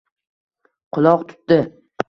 Quloq 0.93 1.21
tutdi 1.27 1.59